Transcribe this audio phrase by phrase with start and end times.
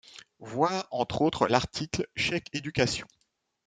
[0.39, 3.05] Voir entre autres l'article chèque éducation.